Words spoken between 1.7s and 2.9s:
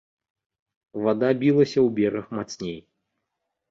ў бераг мацней.